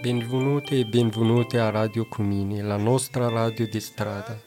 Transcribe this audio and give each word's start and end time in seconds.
Benvenuti 0.00 0.80
e 0.80 0.84
benvenute 0.84 1.58
a 1.58 1.70
Radio 1.70 2.06
Comini, 2.08 2.60
la 2.60 2.76
nostra 2.76 3.28
radio 3.28 3.66
di 3.66 3.80
strada. 3.80 4.38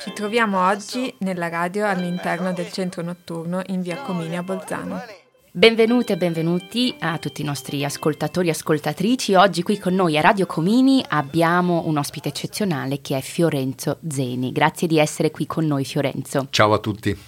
Ci 0.00 0.12
troviamo 0.12 0.66
oggi 0.66 1.14
nella 1.18 1.48
radio 1.48 1.86
all'interno 1.86 2.52
del 2.52 2.70
centro 2.72 3.02
notturno 3.02 3.62
in 3.66 3.80
via 3.80 4.02
Comini 4.02 4.36
a 4.36 4.42
Bolzano. 4.42 5.21
Benvenute 5.54 6.14
e 6.14 6.16
benvenuti 6.16 6.94
a 7.00 7.18
tutti 7.18 7.42
i 7.42 7.44
nostri 7.44 7.84
ascoltatori 7.84 8.48
e 8.48 8.52
ascoltatrici. 8.52 9.34
Oggi 9.34 9.62
qui 9.62 9.78
con 9.78 9.94
noi 9.94 10.16
a 10.16 10.22
Radio 10.22 10.46
Comini 10.46 11.04
abbiamo 11.06 11.82
un 11.84 11.98
ospite 11.98 12.28
eccezionale 12.30 13.02
che 13.02 13.18
è 13.18 13.20
Fiorenzo 13.20 13.98
Zeni. 14.08 14.50
Grazie 14.50 14.88
di 14.88 14.98
essere 14.98 15.30
qui 15.30 15.46
con 15.46 15.66
noi 15.66 15.84
Fiorenzo. 15.84 16.46
Ciao 16.48 16.72
a 16.72 16.78
tutti. 16.78 17.10
E 17.10 17.18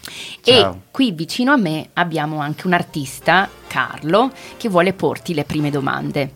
Ciao. 0.40 0.84
qui 0.90 1.12
vicino 1.12 1.52
a 1.52 1.58
me 1.58 1.90
abbiamo 1.92 2.38
anche 2.38 2.66
un 2.66 2.72
artista, 2.72 3.46
Carlo, 3.66 4.32
che 4.56 4.70
vuole 4.70 4.94
porti 4.94 5.34
le 5.34 5.44
prime 5.44 5.68
domande. 5.68 6.32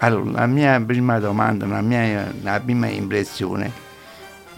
Allora, 0.00 0.32
la 0.32 0.46
mia 0.46 0.78
prima 0.84 1.18
domanda, 1.18 1.64
la 1.64 1.80
mia 1.80 2.30
la 2.42 2.60
prima 2.60 2.88
impressione 2.88 3.72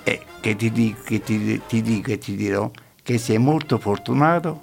è 0.02 0.20
che 0.40 0.56
ti, 0.56 0.72
dico, 0.72 1.02
che 1.04 1.20
ti, 1.20 1.60
ti 1.68 1.80
dico 1.80 2.10
e 2.10 2.18
ti 2.18 2.34
dirò 2.34 2.68
che 3.00 3.16
sei 3.16 3.38
molto 3.38 3.78
fortunato 3.78 4.62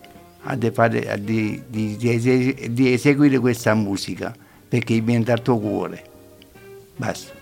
di, 0.55 0.71
fare, 0.71 1.19
di, 1.21 1.61
di, 1.67 1.97
di 1.97 2.09
ese- 2.13 2.71
di 2.71 2.93
eseguire 2.93 3.39
questa 3.39 3.73
musica 3.73 4.33
perché 4.67 4.99
viene 5.01 5.23
dal 5.23 5.41
tuo 5.41 5.57
cuore. 5.59 6.03
Basta, 6.95 7.33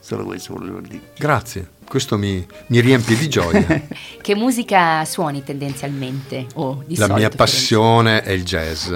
solo 0.00 0.24
questo 0.24 0.54
volevo 0.54 0.80
dire. 0.80 1.12
Grazie, 1.16 1.68
questo 1.86 2.18
mi, 2.18 2.44
mi 2.68 2.80
riempie 2.80 3.16
di 3.16 3.28
gioia. 3.28 3.82
Che 4.26 4.34
musica 4.34 5.04
suoni 5.04 5.44
tendenzialmente? 5.44 6.46
O 6.54 6.82
di 6.84 6.96
La 6.96 7.06
solito, 7.06 7.28
mia 7.28 7.28
passione 7.28 8.22
è 8.22 8.32
il 8.32 8.44
jazz, 8.44 8.92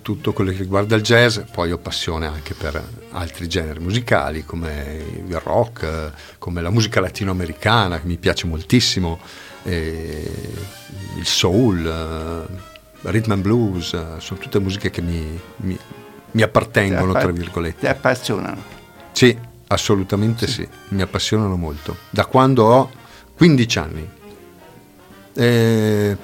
tutto 0.00 0.32
quello 0.32 0.50
che 0.50 0.56
riguarda 0.56 0.96
il 0.96 1.02
jazz, 1.02 1.38
poi 1.52 1.72
ho 1.72 1.78
passione 1.78 2.26
anche 2.26 2.54
per 2.54 2.82
altri 3.10 3.46
generi 3.48 3.80
musicali 3.80 4.44
come 4.44 5.04
il 5.26 5.38
rock, 5.38 6.12
come 6.38 6.62
la 6.62 6.70
musica 6.70 7.00
latinoamericana 7.00 8.00
che 8.00 8.06
mi 8.06 8.16
piace 8.16 8.46
moltissimo, 8.46 9.20
il 9.64 11.24
soul, 11.24 12.48
rhythm 13.02 13.32
and 13.32 13.42
blues, 13.42 13.92
eh, 13.94 14.04
sono 14.18 14.38
tutte 14.40 14.58
musiche 14.60 14.90
che 14.90 15.00
mi, 15.02 15.38
mi- 15.56 15.78
mi 16.32 16.42
appartengono, 16.42 17.12
Ti 17.12 17.18
tra 17.18 17.28
appa- 17.28 17.30
virgolette. 17.38 17.80
Ti 17.80 17.86
appassionano. 17.86 18.62
Sì, 19.12 19.36
assolutamente 19.68 20.46
sì. 20.46 20.66
mi 20.88 21.02
appassionano 21.02 21.56
molto. 21.56 21.96
Da 22.10 22.24
quando 22.26 22.64
ho 22.64 22.90
15 23.36 23.78
anni. 23.78 24.08
Eh, 25.34 26.16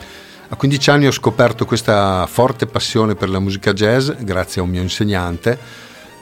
a 0.50 0.56
15 0.56 0.90
anni 0.90 1.06
ho 1.06 1.10
scoperto 1.10 1.64
questa 1.64 2.26
forte 2.26 2.66
passione 2.66 3.14
per 3.14 3.28
la 3.28 3.38
musica 3.38 3.72
jazz 3.72 4.10
grazie 4.18 4.60
a 4.60 4.64
un 4.64 4.70
mio 4.70 4.80
insegnante 4.82 5.58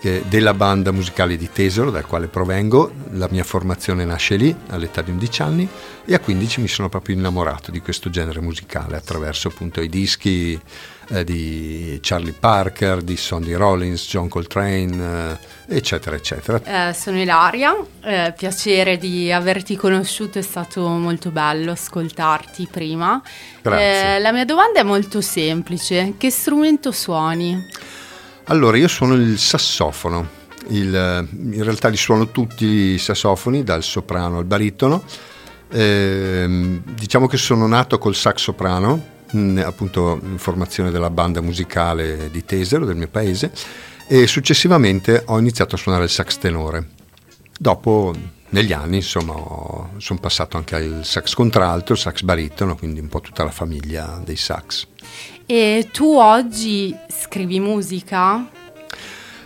che- 0.07 0.23
della 0.29 0.55
banda 0.55 0.93
musicale 0.93 1.37
di 1.37 1.51
Tesoro, 1.51 1.91
dal 1.91 2.07
quale 2.07 2.29
provengo. 2.29 2.93
La 3.13 3.27
mia 3.29 3.43
formazione 3.43 4.05
nasce 4.05 4.37
lì, 4.37 4.55
all'età 4.69 5.03
di 5.03 5.11
11 5.11 5.43
anni, 5.43 5.69
e 6.05 6.15
a 6.15 6.21
15 6.21 6.61
mi 6.61 6.69
sono 6.69 6.89
proprio 6.89 7.17
innamorato 7.17 7.73
di 7.73 7.81
questo 7.81 8.09
genere 8.09 8.41
musicale 8.41 8.97
attraverso 8.97 9.49
appunto 9.49 9.81
i 9.81 9.89
dischi 9.89 10.61
eh, 11.09 11.25
di 11.25 11.99
Charlie 12.03 12.35
Parker, 12.39 13.03
di 13.03 13.17
Sonny 13.17 13.55
Rollins, 13.55 14.07
John 14.09 14.29
Coltrane, 14.29 15.39
eh, 15.69 15.77
eccetera, 15.77 16.15
eccetera. 16.15 16.89
Eh, 16.89 16.95
sono 16.95 17.21
Ilaria, 17.21 17.75
eh, 18.05 18.33
piacere 18.37 18.99
di 18.99 19.33
averti 19.33 19.75
conosciuto, 19.75 20.39
è 20.39 20.43
stato 20.43 20.87
molto 20.87 21.31
bello 21.31 21.73
ascoltarti 21.73 22.69
prima. 22.71 23.21
Grazie. 23.61 24.17
Eh, 24.17 24.21
la 24.21 24.31
mia 24.31 24.45
domanda 24.45 24.79
è 24.79 24.85
molto 24.85 25.21
semplice, 25.21 26.15
che 26.17 26.31
strumento 26.31 26.93
suoni? 26.93 27.95
Allora, 28.49 28.77
io 28.77 28.87
suono 28.89 29.15
il 29.15 29.39
sassofono. 29.39 30.45
Il- 30.69 31.29
in 31.33 31.63
realtà 31.63 31.89
li 31.89 31.97
suono 31.97 32.31
tutti 32.31 32.65
i 32.65 32.99
sassofoni, 32.99 33.65
dal 33.65 33.83
soprano 33.83 34.39
al 34.39 34.45
baritono. 34.45 35.03
Ehm, 35.71 36.83
diciamo 36.85 37.27
che 37.27 37.37
sono 37.37 37.67
nato 37.67 37.99
col 37.99 38.15
sax 38.15 38.39
soprano, 38.39 39.05
mh, 39.33 39.63
appunto 39.65 40.21
in 40.23 40.39
formazione 40.39 40.93
della 40.93 41.11
banda 41.11 41.41
musicale 41.41 42.31
di 42.31 42.45
Tesero, 42.45 42.85
del 42.85 42.95
mio 42.95 43.09
paese, 43.09 43.51
e 44.07 44.29
successivamente 44.29 45.25
ho 45.27 45.39
iniziato 45.41 45.75
a 45.75 45.79
suonare 45.79 46.05
il 46.05 46.11
sax 46.11 46.39
tenore. 46.39 46.91
Dopo, 47.59 48.15
negli 48.51 48.73
anni, 48.73 48.97
insomma, 48.97 49.35
sono 49.97 50.21
passato 50.21 50.57
anche 50.57 50.77
al 50.77 51.01
sax 51.03 51.35
contralto, 51.35 51.93
il 51.95 51.99
sax 51.99 52.23
baritono, 52.23 52.77
quindi 52.77 53.01
un 53.01 53.09
po' 53.09 53.21
tutta 53.21 53.43
la 53.43 53.51
famiglia 53.51 54.21
dei 54.25 54.37
sax. 54.37 54.87
E 55.49 55.89
tu 55.93 56.17
oggi 56.17 56.93
scrivi 57.07 57.61
musica? 57.61 58.49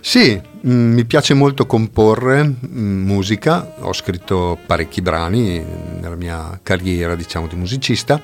Sì, 0.00 0.40
mm, 0.66 0.94
mi 0.94 1.04
piace 1.04 1.34
molto 1.34 1.66
comporre 1.66 2.42
mm, 2.42 3.04
musica, 3.04 3.74
ho 3.80 3.92
scritto 3.92 4.58
parecchi 4.64 5.02
brani 5.02 5.62
nella 6.00 6.16
mia 6.16 6.58
carriera 6.62 7.14
diciamo 7.14 7.46
di 7.46 7.54
musicista 7.54 8.18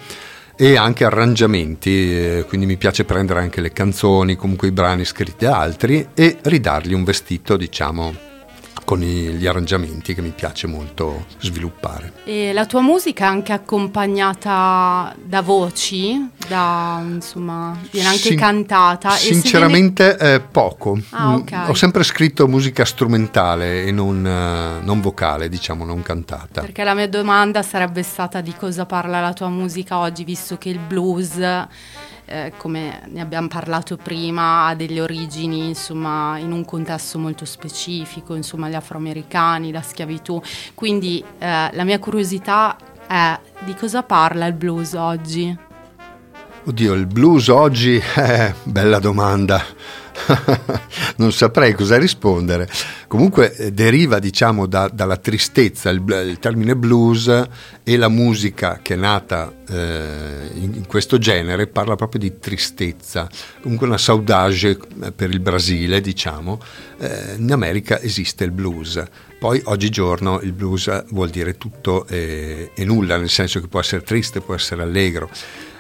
e 0.57 0.79
anche 0.79 1.05
arrangiamenti, 1.05 2.17
eh, 2.17 2.45
quindi 2.49 2.65
mi 2.65 2.79
piace 2.79 3.05
prendere 3.05 3.41
anche 3.41 3.61
le 3.61 3.73
canzoni, 3.73 4.37
comunque 4.37 4.69
i 4.69 4.73
brani 4.73 5.05
scritti 5.05 5.45
da 5.45 5.59
altri 5.59 6.09
e 6.15 6.39
ridargli 6.45 6.95
un 6.95 7.05
vestito 7.05 7.59
diciamo 7.59 8.36
con 8.85 9.01
gli 9.01 9.47
arrangiamenti 9.47 10.15
che 10.15 10.23
mi 10.23 10.31
piace 10.31 10.67
molto 10.67 11.27
sviluppare. 11.41 12.13
E 12.25 12.53
la 12.53 12.67
tua 12.67 12.81
musica 12.83 13.25
è 13.25 13.29
anche 13.29 13.53
accompagnata 13.53 15.15
da 15.23 15.41
voci, 15.43 16.29
da, 16.49 17.01
insomma, 17.05 17.77
viene 17.91 18.09
anche 18.09 18.21
Sin- 18.21 18.39
cantata. 18.39 19.15
e 19.15 19.19
se 19.19 19.25
viene- 19.29 19.41
Sinceramente 19.43 20.17
eh, 20.19 20.41
poco. 20.41 20.99
Ah. 21.11 21.37
Mm, 21.37 21.69
Ho 21.69 21.75
sempre 21.75 22.03
scritto 22.05 22.47
musica 22.47 22.85
strumentale 22.85 23.85
e 23.85 23.91
non, 23.93 24.25
eh, 24.27 24.85
non 24.85 25.01
vocale, 25.01 25.49
diciamo, 25.49 25.85
non 25.85 26.03
cantata. 26.03 26.61
Perché 26.61 26.85
la 26.85 26.95
mia 26.95 27.09
domanda 27.09 27.63
sarebbe 27.63 28.03
stata 28.03 28.41
di 28.41 28.55
cosa 28.55 28.87
parla 28.87 29.21
la 29.21 29.33
tua 29.33 29.49
musica 29.49 29.99
oggi, 29.99 30.25
visto 30.25 30.57
che 30.59 30.69
il 30.69 30.79
blues, 30.79 31.39
eh, 32.27 32.53
come 32.57 33.03
ne 33.07 33.21
abbiamo 33.21 33.49
parlato 33.49 33.97
prima, 33.97 34.67
ha 34.67 34.75
delle 34.75 35.01
origini 35.01 35.69
insomma 35.69 36.39
in 36.39 36.53
un 36.53 36.65
contesto 36.65 37.19
molto 37.19 37.45
specifico, 37.45 38.35
insomma 38.35 38.69
gli 38.69 38.75
afroamericani, 38.75 39.73
la 39.73 39.83
schiavitù. 39.83 40.41
Quindi 40.75 41.25
eh, 41.39 41.71
la 41.73 41.85
mia 41.85 41.99
curiosità 41.99 42.77
è 43.07 43.39
di 43.65 43.75
cosa 43.75 44.03
parla 44.03 44.47
il 44.47 44.55
blues 44.55 44.93
oggi? 44.95 45.57
Oddio, 46.65 46.95
il 46.95 47.07
blues 47.07 47.49
oggi? 47.49 48.03
Eh, 48.17 48.55
bella 48.65 48.99
domanda. 48.99 49.63
non 51.17 51.33
saprei 51.33 51.75
cosa 51.75 51.99
rispondere. 51.99 52.69
Comunque 53.09 53.55
eh, 53.55 53.73
deriva, 53.73 54.19
diciamo, 54.19 54.67
da- 54.67 54.91
dalla 54.93 55.17
tristezza, 55.17 55.91
il, 55.91 56.03
il 56.27 56.39
termine 56.39 56.77
blues 56.77 57.49
e 57.83 57.97
la 57.97 58.09
musica 58.09 58.81
che 58.83 58.95
è 58.95 58.97
nata 58.97 59.53
eh, 59.69 60.51
in, 60.55 60.75
in 60.75 60.87
questo 60.87 61.19
genere 61.19 61.67
parla 61.67 61.95
proprio 61.97 62.21
di 62.21 62.39
tristezza, 62.39 63.29
comunque 63.61 63.87
una 63.87 63.99
saudade 63.99 64.45
eh, 65.03 65.13
per 65.13 65.31
il 65.31 65.41
Brasile, 65.41 66.01
diciamo. 66.01 66.61
Eh, 66.99 67.35
in 67.39 67.53
America 67.53 68.01
esiste 68.01 68.45
il 68.45 68.51
blues. 68.51 69.03
Poi 69.39 69.61
oggigiorno 69.65 70.41
il 70.41 70.53
blues 70.53 71.05
vuol 71.11 71.29
dire 71.29 71.59
tutto 71.59 72.07
e, 72.07 72.71
e 72.75 72.85
nulla, 72.85 73.19
nel 73.19 73.29
senso 73.29 73.61
che 73.61 73.69
può 73.69 73.81
essere 73.81 74.03
triste, 74.03 74.41
può 74.41 74.55
essere 74.55 74.83
allegro. 74.83 75.29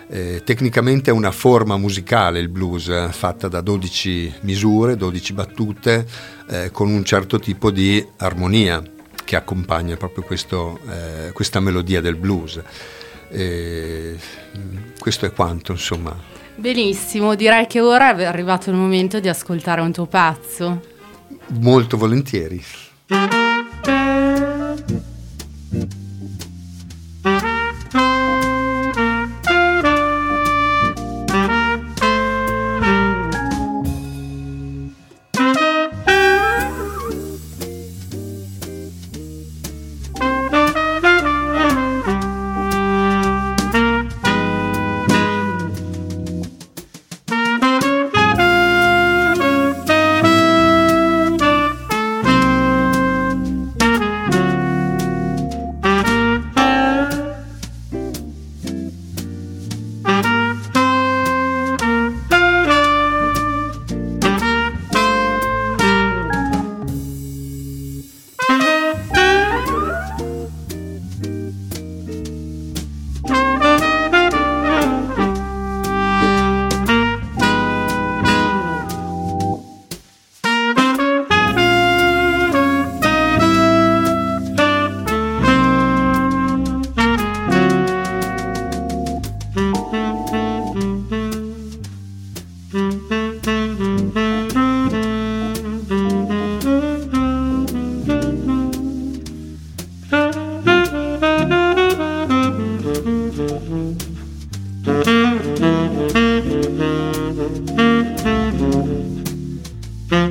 Eh, 0.08 0.42
tecnicamente 0.44 1.10
è 1.10 1.12
una 1.12 1.32
forma 1.32 1.76
musicale 1.76 2.38
il 2.38 2.48
blues, 2.48 2.88
eh, 2.88 3.08
fatta 3.10 3.48
da 3.48 3.60
12 3.60 4.34
misure, 4.40 4.96
12 4.96 5.32
battute, 5.32 6.06
eh, 6.48 6.70
con 6.70 6.88
un 6.88 7.04
certo 7.04 7.38
tipo 7.38 7.70
di 7.70 8.04
armonia 8.18 8.82
che 9.24 9.36
accompagna 9.36 9.96
proprio 9.96 10.22
questo, 10.22 10.78
eh, 10.88 11.32
questa 11.32 11.58
melodia 11.60 12.00
del 12.00 12.14
blues. 12.14 12.62
Eh, 13.28 14.16
questo 14.98 15.26
è 15.26 15.32
quanto, 15.32 15.72
insomma. 15.72 16.16
Benissimo, 16.54 17.34
direi 17.34 17.66
che 17.66 17.80
ora 17.80 18.16
è 18.16 18.24
arrivato 18.24 18.70
il 18.70 18.76
momento 18.76 19.20
di 19.20 19.28
ascoltare 19.28 19.80
un 19.80 19.92
tuo 19.92 20.06
pezzo. 20.06 20.80
Molto 21.60 21.96
volentieri. 21.96 22.64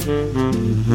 Mm-hmm. 0.05 0.94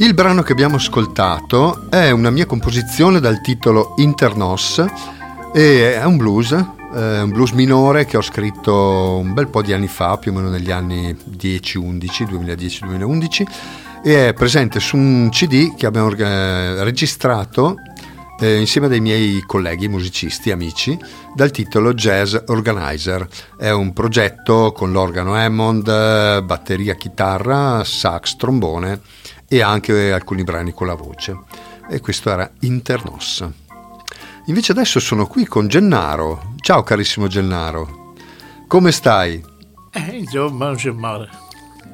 Il 0.00 0.14
brano 0.14 0.40
che 0.40 0.52
abbiamo 0.52 0.76
ascoltato 0.76 1.90
è 1.90 2.10
una 2.10 2.30
mia 2.30 2.46
composizione 2.46 3.20
dal 3.20 3.42
titolo 3.42 3.92
Internos 3.98 4.82
e 5.52 5.94
è 5.94 6.02
un 6.04 6.16
blues, 6.16 6.52
è 6.52 7.20
un 7.20 7.28
blues 7.28 7.50
minore 7.50 8.06
che 8.06 8.16
ho 8.16 8.22
scritto 8.22 9.18
un 9.22 9.34
bel 9.34 9.48
po' 9.48 9.60
di 9.60 9.74
anni 9.74 9.88
fa, 9.88 10.16
più 10.16 10.32
o 10.32 10.36
meno 10.36 10.48
negli 10.48 10.70
anni 10.70 11.14
10-11, 11.14 12.24
2010-2011 12.30 13.46
e 14.02 14.28
è 14.28 14.32
presente 14.32 14.80
su 14.80 14.96
un 14.96 15.28
CD 15.30 15.74
che 15.74 15.84
abbiamo 15.84 16.10
eh, 16.12 16.82
registrato 16.82 17.74
eh, 18.40 18.58
insieme 18.58 18.86
a 18.86 18.90
dei 18.90 19.02
miei 19.02 19.42
colleghi 19.44 19.86
musicisti, 19.86 20.50
amici, 20.50 20.98
dal 21.34 21.50
titolo 21.50 21.92
Jazz 21.92 22.34
Organizer. 22.46 23.28
È 23.54 23.68
un 23.68 23.92
progetto 23.92 24.72
con 24.72 24.92
l'organo 24.92 25.34
Hammond, 25.34 26.40
batteria, 26.40 26.94
chitarra, 26.94 27.84
sax, 27.84 28.36
trombone 28.36 29.28
e 29.52 29.62
anche 29.62 30.12
alcuni 30.12 30.44
brani 30.44 30.72
con 30.72 30.86
la 30.86 30.94
voce. 30.94 31.36
E 31.88 31.98
questo 31.98 32.30
era 32.30 32.48
Internos. 32.60 33.44
Invece 34.44 34.70
adesso 34.70 35.00
sono 35.00 35.26
qui 35.26 35.44
con 35.44 35.66
Gennaro. 35.66 36.54
Ciao 36.60 36.84
carissimo 36.84 37.26
Gennaro. 37.26 38.14
Come 38.68 38.92
stai? 38.92 39.44
Eh, 39.90 40.18
insomma, 40.18 40.66
non 40.66 40.76
c'è 40.76 40.92
male. 40.92 41.28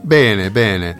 Bene, 0.03 0.51
bene. 0.51 0.99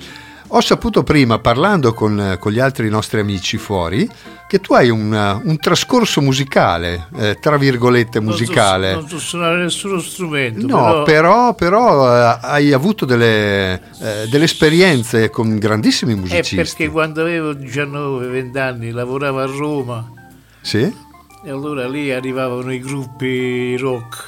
Ho 0.49 0.61
saputo 0.61 1.03
prima, 1.03 1.41
parlando 1.41 1.93
con, 1.93 2.37
con, 2.39 2.53
gli 2.53 2.61
altri 2.61 2.89
nostri 2.89 3.19
amici 3.19 3.57
fuori, 3.57 4.09
che 4.47 4.61
tu 4.61 4.75
hai 4.75 4.91
un, 4.91 5.41
un 5.43 5.59
trascorso 5.59 6.21
musicale, 6.21 7.09
eh, 7.17 7.39
tra 7.41 7.57
virgolette 7.57 8.21
musicale. 8.21 8.93
Non 8.93 9.03
so, 9.03 9.09
non 9.09 9.21
so 9.21 9.27
suonare 9.27 9.63
nessuno 9.63 9.99
strumento. 9.99 10.67
No, 10.67 11.03
però, 11.03 11.55
però, 11.55 11.55
però 11.55 12.15
eh, 12.15 12.39
hai 12.43 12.73
avuto 12.73 13.05
delle, 13.05 13.75
eh, 14.01 14.29
delle, 14.29 14.45
esperienze 14.45 15.31
con 15.31 15.59
grandissimi 15.59 16.15
musicisti. 16.15 16.55
È 16.55 16.59
perché 16.59 16.91
quando 16.91 17.23
avevo 17.23 17.51
19-20 17.51 18.59
anni 18.59 18.91
lavoravo 18.93 19.41
a 19.41 19.47
Roma. 19.47 20.13
Sì? 20.61 20.95
E 21.45 21.51
allora 21.51 21.89
lì 21.89 22.13
arrivavano 22.13 22.73
i 22.73 22.79
gruppi 22.79 23.77
rock, 23.77 24.25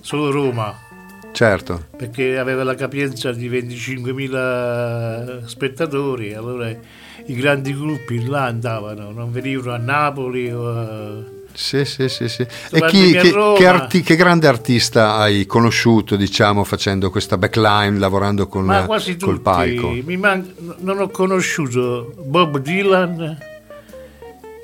solo 0.00 0.30
Roma. 0.30 0.86
Certo. 1.32 1.86
Perché 1.96 2.38
aveva 2.38 2.64
la 2.64 2.74
capienza 2.74 3.32
di 3.32 3.48
25.000 3.48 5.44
spettatori, 5.44 6.34
allora 6.34 6.68
i 6.68 7.34
grandi 7.34 7.74
gruppi 7.74 8.26
là 8.26 8.44
andavano, 8.44 9.10
non 9.10 9.30
venivano 9.30 9.72
a 9.72 9.78
Napoli 9.78 10.50
o 10.50 10.68
a... 10.68 11.36
Sì, 11.52 11.84
sì, 11.84 12.08
sì, 12.08 12.28
sì. 12.28 12.42
E 12.70 12.86
chi, 12.86 13.12
che, 13.12 13.32
che, 13.56 13.66
arti, 13.66 14.02
che, 14.02 14.14
grande 14.16 14.46
artista 14.46 15.16
hai 15.16 15.44
conosciuto, 15.44 16.14
diciamo, 16.14 16.62
facendo 16.62 17.10
questa 17.10 17.36
backline, 17.36 17.98
lavorando 17.98 18.46
con 18.46 18.64
Ma 18.64 18.84
quasi 18.84 19.16
col 19.16 19.40
tutti. 19.40 19.42
palco? 19.42 19.96
Man- 20.18 20.54
non 20.78 21.00
ho 21.00 21.08
conosciuto 21.08 22.14
Bob 22.24 22.58
Dylan, 22.58 23.38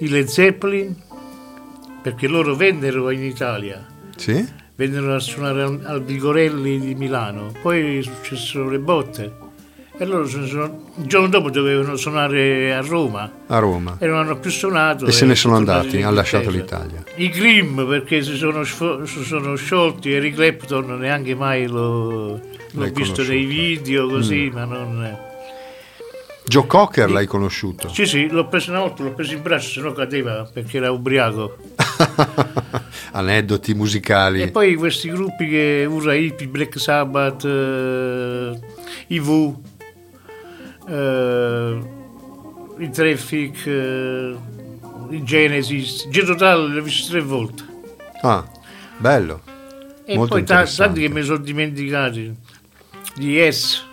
i 0.01 0.09
Led 0.09 0.27
Zeppelin, 0.27 0.95
perché 2.01 2.29
loro 2.29 2.55
vennero 2.55 3.11
in 3.11 3.25
Italia. 3.25 3.85
Sì? 4.17 4.63
Vennero 4.77 5.15
a 5.15 5.21
suonare 5.21 5.63
al 5.63 6.03
Vigorelli 6.03 6.81
di 6.81 6.95
Milano, 6.95 7.53
poi 7.63 8.03
successero 8.03 8.69
le 8.69 8.79
botte 8.79 9.43
e 9.97 10.05
loro 10.07 10.27
sono, 10.27 10.91
il 10.97 11.07
giorno 11.07 11.29
dopo 11.29 11.51
dovevano 11.51 11.95
suonare 11.95 12.75
a 12.75 12.81
Roma. 12.81 13.31
A 13.47 13.59
Roma. 13.59 13.97
E 14.01 14.09
non 14.09 14.19
hanno 14.19 14.37
più 14.39 14.51
suonato. 14.51 15.07
E, 15.07 15.11
e 15.11 15.13
se 15.13 15.25
ne 15.25 15.37
sono 15.37 15.55
andati, 15.55 16.03
hanno 16.03 16.17
lasciato 16.17 16.51
l'Italia. 16.51 17.05
I 17.15 17.29
Grimm 17.29 17.87
perché 17.87 18.23
si 18.23 18.35
sono, 18.35 18.65
si 18.65 19.25
sono 19.25 19.55
sciolti, 19.55 20.13
Eric 20.13 20.35
Clapton 20.35 20.99
neanche 20.99 21.37
mai 21.37 21.69
l'ho 21.69 22.41
l'hai 22.73 22.91
visto 22.91 23.23
nei 23.23 23.45
video 23.45 24.09
così, 24.09 24.51
mm. 24.51 24.53
ma 24.53 24.65
non... 24.65 25.19
Joe 26.47 26.67
Cocker 26.67 27.11
l'hai 27.11 27.27
conosciuto? 27.27 27.89
Sì, 27.89 28.05
sì, 28.05 28.29
l'ho 28.29 28.49
preso 28.49 28.71
una 28.71 28.81
volta, 28.81 29.03
l'ho 29.03 29.13
preso 29.13 29.33
in 29.33 29.43
braccio, 29.43 29.69
se 29.69 29.81
no 29.81 29.93
cadeva 29.93 30.49
perché 30.53 30.77
era 30.77 30.91
ubriaco. 30.91 31.57
Aneddoti 33.13 33.75
musicali. 33.75 34.43
E 34.43 34.51
poi 34.51 34.75
questi 34.75 35.09
gruppi 35.11 35.49
che 35.49 35.87
usa 35.89 36.15
Hippie, 36.15 36.49
Black 36.49 36.79
Sabbath, 36.81 37.45
eh, 37.45 38.59
i 39.09 39.21
V, 39.21 39.55
eh, 40.89 41.79
i 42.79 42.91
Traffic, 42.91 43.67
eh, 43.67 44.37
i 45.11 45.23
Genesis, 45.23 46.09
G 46.09 46.25
Total 46.25 46.73
l'ho 46.73 46.83
visto 46.83 47.11
tre 47.11 47.21
volte. 47.21 47.63
Ah, 48.23 48.45
bello. 48.99 49.43
E 50.05 50.17
Molto 50.17 50.35
poi 50.35 50.45
tanti 50.45 51.01
che 51.01 51.09
mi 51.09 51.23
sono 51.23 51.39
dimenticati, 51.39 52.35
di 53.15 53.31
Yes. 53.31 53.93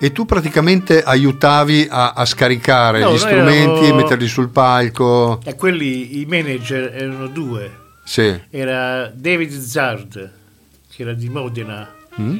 E 0.00 0.12
tu 0.12 0.24
praticamente 0.26 1.02
aiutavi 1.02 1.88
a, 1.90 2.12
a 2.12 2.24
scaricare 2.24 3.00
no, 3.00 3.12
gli 3.12 3.18
strumenti 3.18 3.88
e 3.88 3.92
metterli 3.92 4.28
sul 4.28 4.48
palco? 4.48 5.40
E 5.44 5.56
quelli, 5.56 6.20
i 6.20 6.24
manager 6.24 6.94
erano 6.94 7.26
due. 7.26 7.86
Sì. 8.04 8.40
Era 8.48 9.10
David 9.12 9.50
Zard, 9.50 10.32
che 10.94 11.02
era 11.02 11.14
di 11.14 11.28
Modena, 11.28 11.92
mm? 12.20 12.36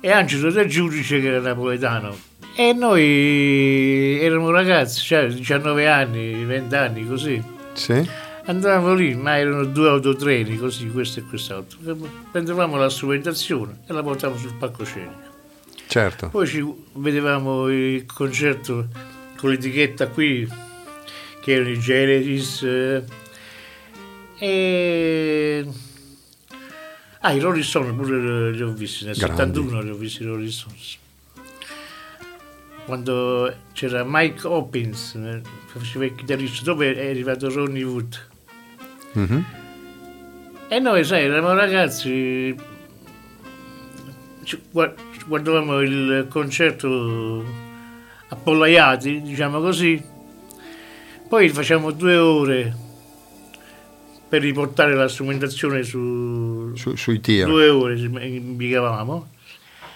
e 0.00 0.10
Angelo 0.12 0.52
del 0.52 0.68
Giudice, 0.68 1.20
che 1.20 1.26
era 1.26 1.40
napoletano. 1.40 2.16
E 2.54 2.72
noi 2.72 4.20
eravamo 4.20 4.50
ragazzi, 4.50 5.02
cioè 5.02 5.26
19 5.26 5.88
anni, 5.88 6.44
20 6.44 6.74
anni, 6.76 7.06
così. 7.06 7.42
Sì. 7.72 8.08
Andavamo 8.44 8.94
lì, 8.94 9.16
ma 9.16 9.38
erano 9.38 9.64
due 9.64 9.88
autotreni, 9.88 10.56
così, 10.56 10.88
questo 10.88 11.18
e 11.18 11.24
quest'altro. 11.24 11.78
Prendevamo 12.30 12.76
la 12.76 12.88
strumentazione 12.88 13.80
e 13.88 13.92
la 13.92 14.04
portavamo 14.04 14.38
sul 14.38 14.54
palcoscenico. 14.54 15.31
Certo. 15.92 16.30
Poi 16.30 16.46
ci 16.46 16.64
vedevamo 16.94 17.68
il 17.68 18.06
concerto 18.06 18.88
con 19.36 19.50
l'etichetta 19.50 20.08
qui, 20.08 20.48
che 21.42 21.52
erano 21.52 21.68
i 21.68 21.78
Genesis. 21.78 22.62
Eh, 22.62 23.04
e... 24.38 25.66
Ah, 27.20 27.32
i 27.32 27.40
Rolling 27.40 27.62
Stones 27.62 27.94
pure 27.94 28.52
li 28.52 28.62
ho 28.62 28.72
visti, 28.72 29.04
nel 29.04 29.16
Grandi. 29.16 29.36
71 29.36 29.82
li 29.82 29.90
ho 29.90 29.94
visti 29.94 30.22
i 30.22 30.24
Rolling 30.24 30.48
Stones. 30.48 30.96
Quando 32.86 33.54
c'era 33.74 34.02
Mike 34.06 34.46
Hopkins, 34.46 35.12
che 35.12 35.78
faceva 35.78 36.06
il 36.06 36.14
chitarrista, 36.14 36.64
dopo 36.64 36.80
è 36.84 37.10
arrivato 37.10 37.52
Ronnie 37.52 37.82
Wood. 37.82 38.28
Mhm. 39.12 39.44
E 40.68 40.78
noi, 40.78 41.04
sai, 41.04 41.24
eravamo 41.24 41.52
ragazzi, 41.52 42.56
guardavamo 45.26 45.80
il 45.80 46.26
concerto 46.28 47.44
appollaiati, 48.28 49.22
diciamo 49.22 49.60
così, 49.60 50.02
poi 51.28 51.48
facciamo 51.48 51.90
due 51.90 52.16
ore 52.16 52.76
per 54.28 54.40
riportare 54.40 54.94
la 54.94 55.08
strumentazione 55.08 55.82
su 55.82 56.72
Su- 56.74 56.96
sui 56.96 57.20
tir. 57.20 57.46
due 57.46 57.68
ore 57.68 57.98
impiegavamo 57.98 59.28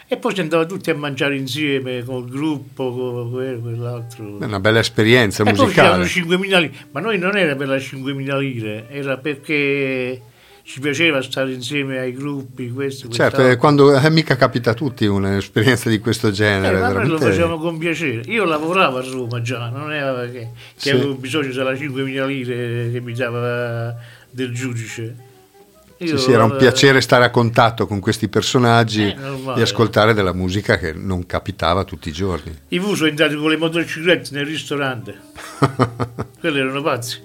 e 0.09 0.17
poi 0.19 0.35
ci 0.35 0.41
andavamo 0.41 0.69
tutti 0.69 0.91
a 0.91 0.95
mangiare 0.95 1.37
insieme 1.37 2.05
col 2.05 2.29
gruppo, 2.29 2.93
con 2.93 3.31
quello, 3.33 3.59
quell'altro. 3.61 4.39
È 4.39 4.45
una 4.45 4.61
bella 4.61 4.79
esperienza 4.79 5.43
E 5.43 5.53
poi 5.53 5.73
c'erano 5.73 5.99
musicale. 6.03 6.37
5.000 6.39 6.61
lire, 6.61 6.73
ma 6.93 7.01
noi 7.01 7.19
non 7.19 7.37
era 7.37 7.57
per 7.57 7.67
la 7.69 7.77
5.000 7.77 8.39
lire, 8.39 8.87
era 8.91 9.17
perché 9.17 10.21
ci 10.67 10.81
piaceva 10.81 11.23
stare 11.23 11.53
insieme 11.53 11.99
ai 11.99 12.13
gruppi, 12.13 12.71
questo, 12.73 13.03
Certo, 13.09 13.17
quest'altro. 13.37 13.47
è 13.53 13.57
quando 13.57 13.97
eh, 13.97 14.11
mica 14.11 14.35
capita 14.35 14.73
a 14.73 14.75
tutti 14.75 15.07
un'esperienza 15.07 15.89
di 15.89 16.01
questo 16.01 16.27
Eh, 16.29 16.33
genere. 16.33 16.81
ma 16.81 16.89
noi 16.89 17.07
lo 17.07 17.19
facevamo 17.19 17.59
con 17.59 17.79
piacere. 17.79 18.23
Io 18.27 18.45
lavoravo 18.45 18.99
a 18.99 19.05
Roma 19.09 19.41
già, 19.41 19.69
non 19.69 19.93
era 19.93 20.23
che, 20.29 20.31
che 20.41 20.51
Sì. 20.75 20.91
avevo 20.91 21.15
bisogno 21.15 21.53
della 21.53 21.73
5.000 21.73 22.27
lire 22.27 22.91
che 22.91 23.01
mi 23.01 23.13
dava 23.13 23.95
del 24.29 24.53
giudice. 24.53 25.15
Io, 25.99 26.19
Sì, 26.19 26.25
sì, 26.25 26.33
era 26.33 26.43
un 26.45 26.53
eh, 26.55 26.57
piacere 26.57 27.01
stare 27.01 27.25
a 27.25 27.31
contatto 27.31 27.87
con 27.87 28.01
questi 28.01 28.29
personaggi 28.29 29.05
Eh, 29.05 29.17
e 29.57 29.63
ascoltare 29.63 30.15
della 30.15 30.35
musica 30.35 30.79
che 30.79 30.93
non 30.93 31.27
capitava 31.27 31.85
tutti 31.85 32.09
i 32.09 32.13
giorni. 32.13 32.53
I 32.69 32.79
VU 32.81 32.95
sono 32.97 33.09
entrati 33.09 33.37
con 33.37 33.49
le 33.51 33.57
motociclette 33.57 34.31
nel 34.33 34.45
ristorante. 34.45 35.15
quelli 36.41 36.59
erano 36.59 36.83
pazzi. 36.83 37.19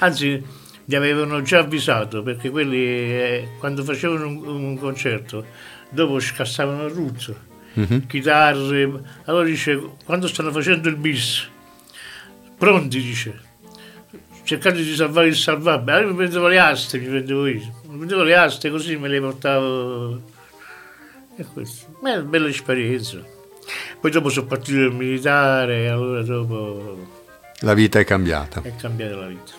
Anzi, 0.00 0.42
li 0.84 0.94
avevano 0.96 1.42
già 1.42 1.58
avvisato 1.60 2.22
perché 2.22 2.50
quelli 2.50 2.78
eh, 2.84 3.48
quando 3.58 3.84
facevano 3.84 4.26
un, 4.26 4.46
un 4.46 4.78
concerto 4.78 5.44
dopo 5.90 6.18
scassavano 6.20 6.86
il 6.86 6.92
ruzzo, 6.92 7.48
Mhm. 7.72 8.06
chitarre. 8.08 8.90
Allora 9.26 9.44
dice, 9.44 9.80
quando 10.04 10.26
stanno 10.26 10.50
facendo 10.50 10.88
il 10.88 10.96
bis, 10.96 11.48
pronti 12.58 13.00
dice, 13.00 13.40
cercate 14.42 14.82
di 14.82 14.94
salvare 14.94 15.28
il 15.28 15.36
salvabile. 15.36 15.92
Allora 15.98 16.10
mi 16.10 16.16
prendevo 16.16 16.48
le 16.48 16.58
aste, 16.58 16.98
mi 16.98 17.06
prendevo 17.06 17.46
io. 17.46 17.72
Mi 17.88 17.96
prendevo 17.96 18.22
le 18.24 18.34
aste 18.36 18.70
così 18.70 18.96
me 18.96 19.06
le 19.08 19.20
portavo. 19.20 20.20
E 21.36 21.44
questo. 21.52 21.86
Ma 22.02 22.10
è 22.12 22.16
una 22.16 22.22
bella 22.28 22.48
esperienza. 22.48 23.18
Poi 24.00 24.10
dopo 24.10 24.28
sono 24.30 24.46
partito 24.46 24.78
del 24.78 24.90
militare, 24.92 25.88
allora 25.88 26.22
dopo 26.22 27.06
La 27.60 27.74
vita 27.74 28.00
è 28.00 28.04
cambiata. 28.04 28.62
è 28.62 28.74
cambiata 28.74 29.14
la 29.14 29.26
vita. 29.28 29.52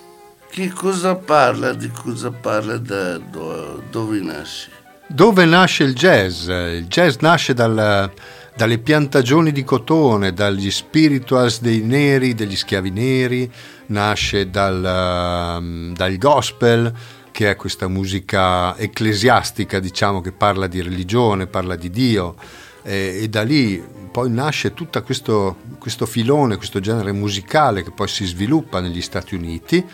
Che 0.51 0.69
cosa 0.73 1.15
parla, 1.15 1.71
di 1.71 1.89
cosa 1.89 2.29
parla, 2.29 2.75
da 2.75 3.17
do- 3.17 3.81
dove 3.89 4.19
nasce? 4.19 4.69
Dove 5.07 5.45
nasce 5.45 5.85
il 5.85 5.93
jazz? 5.93 6.49
Il 6.49 6.87
jazz 6.87 7.15
nasce 7.19 7.53
dal- 7.53 8.11
dalle 8.53 8.77
piantagioni 8.79 9.53
di 9.53 9.63
cotone, 9.63 10.33
dagli 10.33 10.69
spirituals 10.69 11.61
dei 11.61 11.79
neri, 11.79 12.33
degli 12.33 12.57
schiavi 12.57 12.89
neri, 12.89 13.49
nasce 13.87 14.49
dal, 14.49 15.57
um, 15.57 15.93
dal 15.93 16.17
gospel, 16.17 16.93
che 17.31 17.51
è 17.51 17.55
questa 17.55 17.87
musica 17.87 18.75
ecclesiastica, 18.75 19.79
diciamo, 19.79 20.19
che 20.19 20.33
parla 20.33 20.67
di 20.67 20.81
religione, 20.81 21.47
parla 21.47 21.77
di 21.77 21.89
Dio, 21.89 22.35
e, 22.83 23.19
e 23.21 23.29
da 23.29 23.43
lì 23.43 23.81
poi 24.11 24.29
nasce 24.29 24.73
tutto 24.73 25.01
questo, 25.01 25.55
questo 25.79 26.05
filone, 26.05 26.57
questo 26.57 26.81
genere 26.81 27.13
musicale 27.13 27.83
che 27.83 27.91
poi 27.91 28.09
si 28.09 28.25
sviluppa 28.25 28.81
negli 28.81 29.01
Stati 29.01 29.33
Uniti 29.33 29.87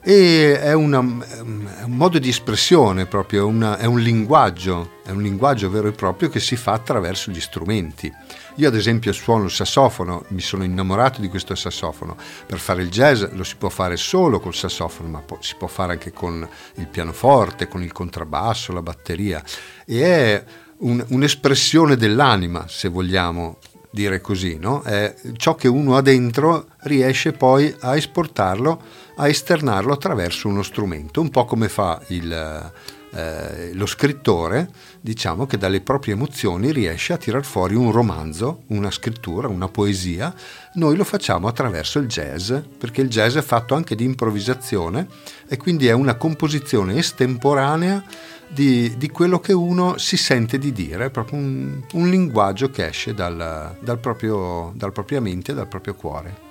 e 0.00 0.60
è, 0.60 0.72
una- 0.72 1.00
è 1.00 1.40
un 1.40 1.96
modo 1.96 2.18
di 2.18 2.28
espressione 2.28 3.06
proprio, 3.06 3.46
una- 3.46 3.78
è 3.78 3.84
un 3.86 4.00
linguaggio, 4.00 4.92
è 5.04 5.10
un 5.10 5.22
linguaggio 5.22 5.70
vero 5.70 5.88
e 5.88 5.92
proprio 5.92 6.28
che 6.28 6.40
si 6.40 6.56
fa 6.56 6.72
attraverso 6.72 7.30
gli 7.30 7.40
strumenti. 7.40 8.12
Io 8.56 8.68
ad 8.68 8.74
esempio 8.74 9.12
suono 9.12 9.44
il 9.44 9.50
sassofono, 9.50 10.24
mi 10.28 10.40
sono 10.40 10.64
innamorato 10.64 11.20
di 11.20 11.28
questo 11.28 11.54
sassofono. 11.54 12.16
Per 12.46 12.58
fare 12.58 12.82
il 12.82 12.90
jazz 12.90 13.22
lo 13.32 13.44
si 13.44 13.54
può 13.56 13.68
fare 13.68 13.96
solo 13.96 14.40
col 14.40 14.54
sassofono, 14.54 15.08
ma 15.08 15.22
si 15.40 15.54
può 15.56 15.68
fare 15.68 15.92
anche 15.92 16.12
con 16.12 16.46
il 16.74 16.86
pianoforte, 16.88 17.68
con 17.68 17.82
il 17.82 17.92
contrabbasso, 17.92 18.72
la 18.72 18.82
batteria. 18.82 19.42
E 19.86 20.02
è 20.02 20.44
un- 20.78 21.04
un'espressione 21.08 21.96
dell'anima, 21.96 22.66
se 22.68 22.88
vogliamo 22.88 23.58
dire 23.90 24.20
così, 24.20 24.58
no? 24.58 24.82
È 24.82 25.14
ciò 25.36 25.54
che 25.54 25.68
uno 25.68 25.96
ha 25.96 26.02
dentro 26.02 26.68
riesce 26.82 27.32
poi 27.32 27.74
a 27.80 27.96
esportarlo, 27.96 28.80
a 29.16 29.28
esternarlo 29.28 29.92
attraverso 29.92 30.48
uno 30.48 30.62
strumento, 30.62 31.20
un 31.20 31.30
po' 31.30 31.44
come 31.44 31.68
fa 31.68 32.00
il, 32.08 32.72
eh, 33.10 33.72
lo 33.72 33.86
scrittore, 33.86 34.70
diciamo 35.00 35.46
che 35.46 35.56
dalle 35.56 35.80
proprie 35.80 36.14
emozioni 36.14 36.72
riesce 36.72 37.14
a 37.14 37.16
tirar 37.16 37.44
fuori 37.44 37.74
un 37.74 37.90
romanzo, 37.90 38.64
una 38.68 38.90
scrittura, 38.90 39.48
una 39.48 39.68
poesia. 39.68 40.34
Noi 40.74 40.96
lo 40.96 41.04
facciamo 41.04 41.48
attraverso 41.48 41.98
il 41.98 42.06
jazz, 42.06 42.52
perché 42.78 43.00
il 43.00 43.08
jazz 43.08 43.36
è 43.36 43.42
fatto 43.42 43.74
anche 43.74 43.94
di 43.94 44.04
improvvisazione 44.04 45.08
e 45.48 45.56
quindi 45.56 45.86
è 45.86 45.92
una 45.92 46.16
composizione 46.16 46.98
estemporanea 46.98 48.04
di, 48.48 48.96
di 48.96 49.08
quello 49.10 49.40
che 49.40 49.52
uno 49.52 49.98
si 49.98 50.16
sente 50.16 50.58
di 50.58 50.72
dire, 50.72 51.06
è 51.06 51.10
proprio 51.10 51.38
un, 51.38 51.82
un 51.92 52.08
linguaggio 52.08 52.70
che 52.70 52.86
esce 52.86 53.14
dal, 53.14 53.76
dal 53.80 53.98
proprio, 53.98 54.72
dalla 54.74 54.92
propria 54.92 55.20
mente, 55.20 55.54
dal 55.54 55.68
proprio 55.68 55.94
cuore. 55.94 56.46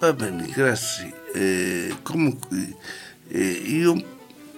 Va 0.00 0.12
bene, 0.12 0.46
grazie. 0.48 1.12
Eh, 1.34 1.96
comunque, 2.02 2.76
eh, 3.28 3.40
io 3.40 3.94
mi 3.94 4.02
è 4.02 4.06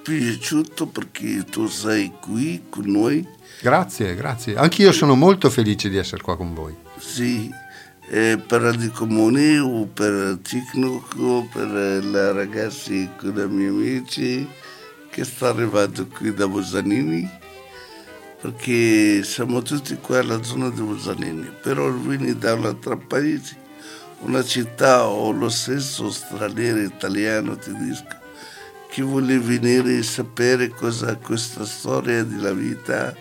piaciuto 0.02 0.86
perché 0.86 1.44
tu 1.44 1.66
sei 1.66 2.12
qui 2.20 2.64
con 2.68 2.84
noi. 2.86 3.26
Grazie, 3.60 4.14
grazie. 4.14 4.56
Anch'io 4.56 4.92
sono 4.92 5.14
molto 5.14 5.50
felice 5.50 5.88
di 5.88 5.96
essere 5.96 6.22
qua 6.22 6.36
con 6.36 6.54
voi. 6.54 6.74
Sì, 6.98 7.50
eh, 8.10 8.38
per 8.44 8.62
Radio 8.62 8.90
Comune 8.90 9.58
o 9.58 9.86
per 9.86 10.38
Tecnico, 10.42 11.48
per 11.52 12.04
la 12.04 12.32
ragazza 12.32 12.92
con 13.16 13.34
i 13.36 13.48
miei 13.48 13.68
amici 13.68 14.48
che 15.10 15.24
sta 15.24 15.48
arrivando 15.48 16.06
qui 16.06 16.32
da 16.32 16.46
Bosanini, 16.46 17.28
perché 18.40 19.22
siamo 19.24 19.60
tutti 19.60 19.96
qua 19.96 20.20
alla 20.20 20.42
zona 20.42 20.70
di 20.70 20.80
Bosanini, 20.80 21.50
però 21.60 21.90
vieni 21.90 22.38
da 22.38 22.54
un 22.54 22.66
altro 22.66 22.96
paese, 22.96 23.56
una 24.20 24.42
città 24.44 25.06
o 25.06 25.32
lo 25.32 25.48
stesso 25.48 26.10
straniero, 26.10 26.80
italiano, 26.80 27.56
tedesco, 27.56 28.18
che 28.88 29.02
vuole 29.02 29.38
venire 29.38 29.98
e 29.98 30.02
sapere 30.02 30.68
cosa 30.68 31.16
questa 31.16 31.64
storia 31.64 32.22
della 32.24 32.52
vita. 32.52 33.14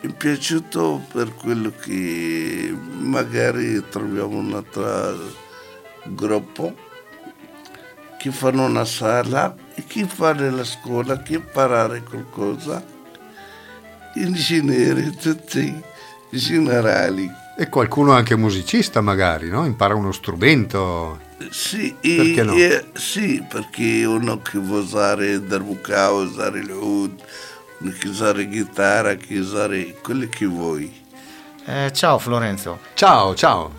Mi 0.00 0.10
è 0.12 0.14
piaciuto 0.14 1.02
per 1.10 1.34
quello 1.34 1.72
che 1.80 2.76
magari 2.98 3.82
troviamo 3.88 4.36
un 4.36 4.52
altro 4.52 5.42
gruppo 6.04 6.92
che 8.18 8.30
fanno 8.30 8.64
una 8.64 8.84
sala 8.84 9.54
e 9.74 9.84
chi 9.86 10.04
fa 10.04 10.32
nella 10.32 10.64
scuola, 10.64 11.18
chi 11.18 11.34
imparare 11.34 12.02
qualcosa, 12.02 12.82
ingegneri, 14.14 15.14
tutti 15.16 15.82
generali. 16.30 17.30
E 17.56 17.68
qualcuno 17.68 18.12
anche 18.12 18.36
musicista 18.36 19.00
magari, 19.00 19.48
no? 19.48 19.64
Impara 19.64 19.94
uno 19.94 20.10
strumento. 20.12 21.20
Sì, 21.50 21.94
Perché 22.00 22.40
e- 22.40 22.42
no? 22.42 22.54
e- 22.54 22.86
sì, 22.94 23.44
perché 23.48 24.04
uno 24.04 24.40
che 24.40 24.58
vuole 24.58 24.82
usare 24.82 25.26
il 25.32 25.42
darbuka, 25.42 26.10
usare 26.10 26.60
il 26.60 26.70
oud, 26.72 27.22
uno 27.78 27.92
che 27.98 28.08
usare 28.08 28.48
chitarra, 28.48 29.14
che 29.14 29.38
usare 29.38 29.94
quello 30.02 30.26
che 30.28 30.46
vuoi. 30.46 31.02
Eh, 31.66 31.90
ciao 31.94 32.18
Florenzo, 32.18 32.80
Ciao, 32.94 33.34
ciao. 33.34 33.72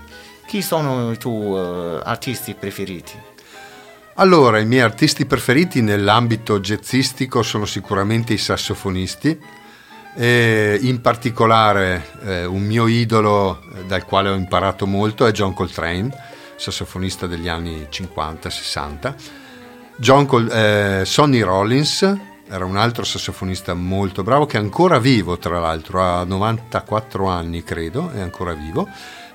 chi 0.47 0.61
sono 0.61 1.11
i 1.11 1.17
tuoi 1.17 1.97
eh, 1.97 2.01
artisti 2.03 2.53
preferiti? 2.55 3.13
Allora, 4.17 4.59
i 4.59 4.65
miei 4.65 4.81
artisti 4.81 5.25
preferiti 5.25 5.81
nell'ambito 5.81 6.61
jazzistico 6.61 7.43
sono 7.43 7.65
sicuramente 7.65 8.31
i 8.31 8.37
sassofonisti, 8.37 9.37
e 10.15 10.79
in 10.81 11.01
particolare 11.01 12.11
eh, 12.23 12.45
un 12.45 12.61
mio 12.61 12.87
idolo 12.87 13.59
eh, 13.59 13.83
dal 13.83 14.05
quale 14.05 14.29
ho 14.29 14.35
imparato 14.35 14.87
molto 14.87 15.25
è 15.25 15.31
John 15.31 15.53
Coltrane, 15.53 16.09
sassofonista 16.55 17.27
degli 17.27 17.49
anni 17.49 17.87
50-60. 17.91 19.15
John 19.97 20.25
Col- 20.25 20.49
eh, 20.49 21.03
Sonny 21.03 21.41
Rollins 21.41 22.17
era 22.47 22.63
un 22.63 22.77
altro 22.77 23.03
sassofonista 23.03 23.73
molto 23.73 24.23
bravo 24.23 24.45
che 24.45 24.55
è 24.55 24.61
ancora 24.61 24.97
vivo 24.97 25.37
tra 25.37 25.59
l'altro, 25.59 26.01
ha 26.01 26.23
94 26.23 27.27
anni 27.27 27.65
credo, 27.65 28.11
è 28.11 28.21
ancora 28.21 28.53
vivo. 28.53 28.87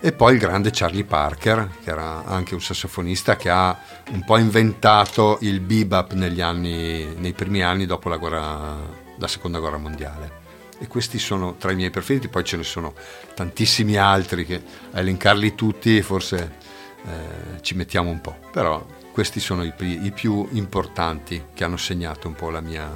E 0.03 0.13
poi 0.13 0.33
il 0.33 0.39
grande 0.39 0.71
Charlie 0.73 1.05
Parker, 1.05 1.73
che 1.85 1.91
era 1.91 2.25
anche 2.25 2.55
un 2.55 2.63
sassofonista 2.63 3.37
che 3.37 3.51
ha 3.51 3.79
un 4.13 4.25
po' 4.25 4.39
inventato 4.39 5.37
il 5.43 5.61
bebop 5.61 6.15
negli 6.15 6.41
anni, 6.41 7.15
nei 7.17 7.35
primi 7.35 7.63
anni 7.63 7.85
dopo 7.85 8.09
la, 8.09 8.17
guerra, 8.17 8.79
la 9.19 9.29
seconda 9.29 9.59
guerra 9.59 9.77
mondiale. 9.77 10.39
E 10.79 10.87
questi 10.87 11.19
sono 11.19 11.57
tra 11.57 11.71
i 11.73 11.75
miei 11.75 11.91
preferiti, 11.91 12.29
poi 12.29 12.45
ce 12.45 12.57
ne 12.57 12.63
sono 12.63 12.95
tantissimi 13.35 13.97
altri 13.99 14.47
che 14.47 14.63
a 14.93 15.01
elencarli 15.01 15.55
tutti 15.55 16.01
forse 16.01 16.57
eh, 17.05 17.61
ci 17.61 17.75
mettiamo 17.75 18.09
un 18.09 18.23
po', 18.23 18.39
però 18.51 18.83
questi 19.13 19.39
sono 19.39 19.65
i, 19.65 19.75
i 19.81 20.13
più 20.13 20.49
importanti 20.53 21.49
che 21.53 21.63
hanno 21.65 21.77
segnato 21.77 22.27
un 22.27 22.35
po' 22.35 22.49
la 22.49 22.61
mia 22.61 22.91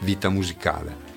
vita 0.00 0.30
musicale. 0.30 1.09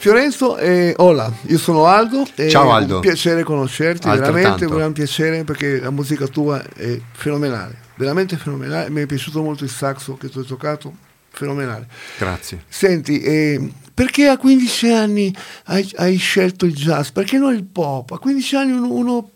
Fiorenzo, 0.00 0.56
eh, 0.56 0.94
hola, 0.96 1.30
io 1.42 1.58
sono 1.58 1.84
Aldo. 1.84 2.26
È 2.34 2.48
Ciao, 2.48 2.72
Aldo. 2.72 2.94
Un 2.94 3.00
piacere 3.02 3.42
conoscerti, 3.42 4.08
veramente 4.08 4.64
un 4.64 4.74
gran 4.74 4.92
piacere 4.94 5.44
perché 5.44 5.78
la 5.78 5.90
musica 5.90 6.26
tua 6.26 6.64
è 6.74 6.98
fenomenale, 7.12 7.76
veramente 7.96 8.38
fenomenale. 8.38 8.88
Mi 8.88 9.02
è 9.02 9.06
piaciuto 9.06 9.42
molto 9.42 9.64
il 9.64 9.68
saxo 9.68 10.16
che 10.16 10.30
tu 10.30 10.38
hai 10.38 10.46
toccato, 10.46 10.94
fenomenale. 11.28 11.86
Grazie. 12.16 12.64
Senti, 12.66 13.20
eh, 13.20 13.72
perché 13.92 14.28
a 14.28 14.38
15 14.38 14.88
anni 14.90 15.36
hai, 15.64 15.86
hai 15.96 16.16
scelto 16.16 16.64
il 16.64 16.74
jazz? 16.74 17.10
Perché 17.10 17.36
non 17.36 17.52
il 17.52 17.64
pop? 17.64 18.12
A 18.12 18.18
15 18.18 18.56
anni 18.56 18.72
uno, 18.72 18.90
uno 18.90 19.30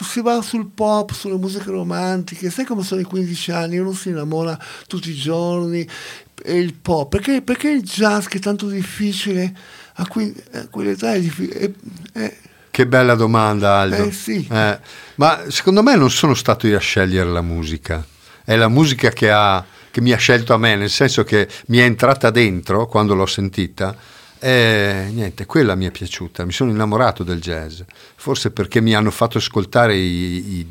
si 0.00 0.20
va 0.20 0.42
sul 0.42 0.68
pop, 0.74 1.12
sulle 1.12 1.36
musiche 1.36 1.70
romantiche, 1.70 2.50
sai 2.50 2.64
come 2.64 2.82
sono 2.82 3.00
i 3.00 3.04
15 3.04 3.52
anni, 3.52 3.78
uno 3.78 3.92
si 3.92 4.08
innamora 4.08 4.58
tutti 4.88 5.10
i 5.10 5.14
giorni, 5.14 5.88
e 6.44 6.58
il 6.58 6.74
pop, 6.74 7.08
perché, 7.08 7.40
perché 7.40 7.70
il 7.70 7.82
jazz 7.82 8.26
che 8.26 8.38
è 8.38 8.40
tanto 8.40 8.66
difficile, 8.66 9.54
a, 9.94 10.06
qui, 10.06 10.34
a 10.52 10.66
quell'età 10.68 11.14
è 11.14 11.20
difficile, 11.20 11.58
è- 11.58 11.70
è- 12.18 12.36
Che 12.70 12.86
bella 12.86 13.14
domanda, 13.14 13.76
Aldo. 13.80 14.04
Eh, 14.04 14.12
sì. 14.12 14.46
Eh, 14.50 14.78
ma 15.16 15.42
secondo 15.48 15.82
me 15.82 15.94
non 15.96 16.10
sono 16.10 16.34
stato 16.34 16.66
io 16.66 16.76
a 16.76 16.80
scegliere 16.80 17.28
la 17.30 17.42
musica, 17.42 18.04
è 18.44 18.56
la 18.56 18.68
musica 18.68 19.10
che, 19.10 19.30
ha- 19.30 19.64
che 19.90 20.00
mi 20.00 20.12
ha 20.12 20.16
scelto 20.16 20.54
a 20.54 20.58
me, 20.58 20.74
nel 20.76 20.88
senso 20.90 21.22
che 21.24 21.46
mi 21.66 21.78
è 21.78 21.82
entrata 21.82 22.30
dentro 22.30 22.86
quando 22.86 23.14
l'ho 23.14 23.26
sentita. 23.26 23.94
E 24.44 25.08
niente, 25.12 25.46
quella 25.46 25.76
mi 25.76 25.86
è 25.86 25.92
piaciuta, 25.92 26.44
mi 26.44 26.50
sono 26.50 26.70
innamorato 26.72 27.22
del 27.22 27.40
jazz, 27.40 27.82
forse 28.16 28.50
perché 28.50 28.80
mi 28.80 28.92
hanno 28.92 29.12
fatto 29.12 29.38
ascoltare 29.38 29.94
i, 29.94 30.58
i- 30.58 30.66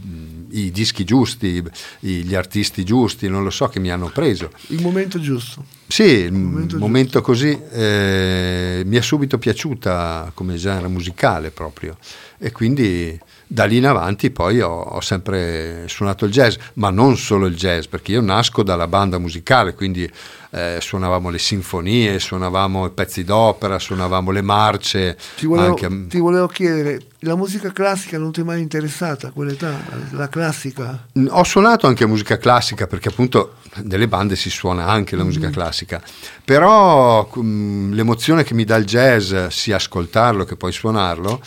i 0.66 0.72
dischi 0.72 1.06
giusti, 1.06 1.64
i- 2.02 2.24
gli 2.26 2.36
artisti 2.36 2.84
giusti, 2.84 3.30
non 3.30 3.46
lo 3.46 3.50
so, 3.50 3.70
che 3.70 3.80
mi 3.80 3.90
hanno 3.90 4.10
preso. 4.10 4.52
il 4.68 4.82
momento 4.82 5.22
giusto. 5.22 5.64
Sì, 5.92 6.04
il 6.04 6.32
momento 6.32 6.78
momento, 6.78 7.22
così 7.22 7.60
eh, 7.70 8.82
mi 8.86 8.96
è 8.96 9.02
subito 9.02 9.38
piaciuta 9.38 10.32
come 10.34 10.56
genere 10.56 10.88
musicale 10.88 11.52
proprio 11.52 11.98
e 12.38 12.54
quindi 12.54 13.20
da 13.46 13.66
lì 13.66 13.76
in 13.76 13.86
avanti 13.86 14.32
poi 14.32 14.62
ho, 14.62 14.72
ho 14.72 15.02
sempre 15.02 15.84
suonato 15.90 16.24
il 16.24 16.32
jazz, 16.32 16.56
ma 16.76 16.90
non 16.90 17.18
solo 17.18 17.46
il 17.46 17.56
jazz, 17.56 17.86
perché 17.86 18.14
io 18.14 18.22
nasco 18.22 18.64
dalla 18.64 18.88
banda 18.88 19.18
musicale, 19.18 19.74
quindi 19.74 20.10
eh, 20.52 20.78
suonavamo 20.80 21.30
le 21.30 21.38
sinfonie, 21.38 22.18
suonavamo 22.20 22.86
i 22.86 22.92
pezzi 22.92 23.26
d'opera, 23.26 23.78
suonavamo 23.78 24.32
le 24.32 24.42
marce. 24.42 25.18
Ti 25.36 25.46
volevo, 25.46 25.68
anche 25.68 26.08
ti 26.08 26.20
volevo 26.20 26.48
chiedere, 26.48 27.02
la 27.24 27.36
musica 27.36 27.72
classica 27.72 28.18
non 28.18 28.32
ti 28.32 28.42
è 28.42 28.44
mai 28.44 28.62
interessata 28.62 29.28
a 29.28 29.32
quell'età? 29.32 29.78
La 30.12 30.28
classica? 30.28 31.08
Ho 31.30 31.44
suonato 31.44 31.86
anche 31.88 32.06
musica 32.06 32.38
classica 32.38 32.88
perché 32.88 33.10
appunto 33.10 33.56
nelle 33.84 34.08
bande 34.08 34.36
si 34.36 34.50
suona 34.50 34.88
anche 34.88 35.16
la 35.16 35.24
musica 35.24 35.48
Mm. 35.48 35.52
classica, 35.52 36.02
però 36.44 37.30
mm, 37.38 37.94
l'emozione 37.94 38.44
che 38.44 38.54
mi 38.54 38.64
dà 38.66 38.76
il 38.76 38.86
jazz, 38.86 39.34
sia 39.50 39.76
ascoltarlo 39.76 40.44
che 40.46 40.56
poi 40.56 40.72
suonarlo, 40.72 41.42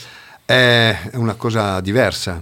è 0.44 1.10
una 1.14 1.34
cosa 1.34 1.80
diversa. 1.80 2.40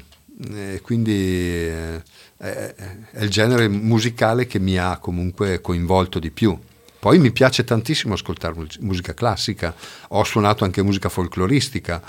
E 0.54 0.80
quindi 0.82 1.12
eh, 1.14 2.02
è, 2.36 2.74
è 3.12 3.22
il 3.22 3.30
genere 3.30 3.68
musicale 3.68 4.46
che 4.46 4.58
mi 4.58 4.76
ha 4.76 4.98
comunque 4.98 5.60
coinvolto 5.60 6.18
di 6.18 6.30
più. 6.30 6.58
Poi 6.98 7.18
mi 7.18 7.30
piace 7.32 7.64
tantissimo 7.64 8.14
ascoltare 8.14 8.54
mus- 8.54 8.76
musica 8.78 9.14
classica, 9.14 9.74
ho 10.08 10.24
suonato 10.24 10.64
anche 10.64 10.82
musica 10.82 11.08
folcloristica, 11.08 12.02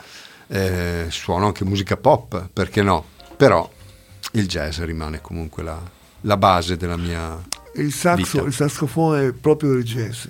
eh, 0.54 1.06
suono 1.10 1.48
anche 1.48 1.66
musica 1.66 1.98
pop, 1.98 2.50
perché 2.54 2.82
no? 2.84 3.06
Però 3.36 3.68
il 4.34 4.48
jazz 4.48 4.80
rimane 4.82 5.20
comunque 5.22 5.63
la, 5.63 5.80
la 6.22 6.38
base 6.38 6.78
della 6.78 6.96
mia 6.98 7.42
Il 7.76 7.92
saxo, 7.92 8.38
vita. 8.38 8.48
il 8.48 8.54
saxofono 8.54 9.16
è 9.16 9.32
proprio 9.32 9.72
il 9.74 9.84
jazz. 9.84 10.26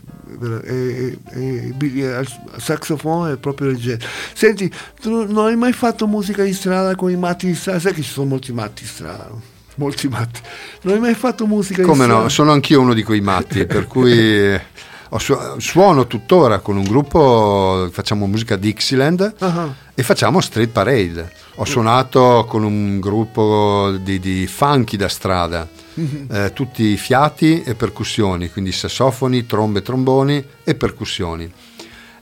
E- 0.63 0.63
e- 0.63 1.19
e- 1.31 1.75
il 1.77 2.27
saxofono 2.57 3.27
è 3.33 3.37
proprio 3.37 3.69
il 3.69 3.77
jazz. 3.77 4.01
Senti, 4.33 4.71
tu 5.01 5.25
non 5.31 5.45
hai 5.47 5.55
mai 5.57 5.73
fatto 5.73 6.07
musica 6.07 6.43
di 6.43 6.53
strada 6.53 6.95
con 6.95 7.11
i 7.11 7.17
matti 7.17 7.47
di 7.47 7.55
strada? 7.55 7.79
Sai 7.79 7.93
che 7.93 8.01
ci 8.01 8.09
sono 8.09 8.27
molti 8.27 8.53
matti 8.53 8.83
di 8.83 8.87
strada? 8.89 9.27
no? 9.29 9.41
Molti 9.75 10.07
matti. 10.07 10.39
Non 10.83 10.93
hai 10.93 10.99
mai 11.01 11.15
fatto 11.15 11.45
musica 11.47 11.81
di 11.81 11.87
Come 11.87 12.03
strada? 12.03 12.21
no, 12.21 12.29
sono 12.29 12.51
anch'io 12.53 12.79
uno 12.79 12.93
di 12.93 13.03
quei 13.03 13.21
matti, 13.21 13.65
per 13.65 13.87
cui 13.87 14.57
su- 15.19 15.37
suono 15.57 16.07
tuttora 16.07 16.59
con 16.59 16.77
un 16.77 16.83
gruppo, 16.83 17.89
facciamo 17.91 18.25
musica 18.27 18.55
Dixieland 18.55 19.35
Ah, 19.39 19.73
e 19.93 20.03
facciamo 20.03 20.41
Street 20.41 20.69
Parade. 20.69 21.31
Ho 21.57 21.65
suonato 21.65 22.45
con 22.47 22.63
un 22.63 22.99
gruppo 22.99 23.95
di, 24.01 24.19
di 24.19 24.47
funky 24.47 24.97
da 24.97 25.07
strada, 25.07 25.67
Mhm. 25.95 26.27
eh, 26.31 26.53
tutti 26.53 26.97
fiati 26.97 27.61
e 27.63 27.75
percussioni, 27.75 28.49
quindi 28.49 28.71
sassofoni, 28.71 29.45
trombe, 29.45 29.81
tromboni 29.83 30.43
e 30.63 30.73
percussioni. 30.75 31.51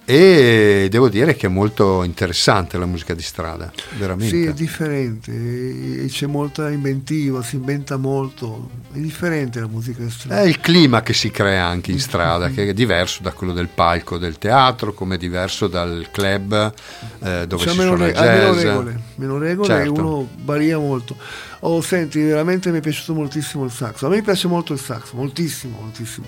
E 0.04 0.88
devo 0.90 1.10
dire 1.10 1.36
che 1.36 1.46
è 1.46 1.50
molto 1.50 2.04
interessante 2.04 2.78
la 2.78 2.88
musica 2.88 3.14
di 3.14 3.22
strada, 3.22 3.72
veramente. 3.98 4.36
Sì, 4.36 4.46
è 4.46 4.52
differente, 4.54 6.06
c'è 6.10 6.26
molta 6.26 6.70
inventiva, 6.70 7.42
si 7.44 7.56
inventa 7.58 7.98
molto. 7.98 8.70
È 8.92 8.98
differente 8.98 9.60
la 9.60 9.68
musica 9.68 10.04
di 10.04 10.10
strada. 10.10 10.42
È 10.42 10.46
il 10.46 10.60
clima 10.60 11.02
che 11.02 11.14
si 11.14 11.30
crea 11.30 11.66
anche 11.66 11.92
in 11.92 12.00
strada, 12.00 12.50
che 12.50 12.68
è 12.70 12.74
diverso 12.74 13.22
da 13.22 13.32
quello 13.32 13.54
del 13.54 13.70
palco 13.70 14.18
del 14.18 14.38
teatro, 14.38 14.94
come 14.94 15.16
è 15.16 15.18
diverso 15.18 15.68
dal 15.68 16.08
club 16.12 16.74
eh, 17.20 17.46
dove 17.48 17.64
C'è 17.64 17.72
si 17.72 17.78
meno, 17.78 17.96
suona 17.96 18.08
il 18.08 18.14
re- 18.14 18.20
ha 18.20 18.24
meno 18.36 18.54
jazz. 18.54 18.64
regole, 18.64 19.00
meno 19.16 19.38
regole 19.38 19.68
Certo. 19.68 19.96
e 19.96 20.00
uno 20.00 20.28
varia 20.44 20.78
molto. 20.80 21.16
Oh, 21.60 21.80
senti, 21.82 22.20
veramente 22.22 22.72
mi 22.72 22.80
è 22.80 22.82
piaciuto 22.82 23.14
moltissimo 23.14 23.64
il 23.66 23.72
saxo. 23.72 24.08
A 24.08 24.10
me 24.10 24.22
piace 24.24 24.48
molto 24.48 24.74
il 24.74 24.80
saxo, 24.80 25.16
moltissimo, 25.16 25.78
moltissimo. 25.80 26.26